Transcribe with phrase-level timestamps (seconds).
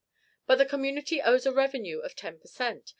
[0.47, 2.89] But the community owes a revenue of ten per cent.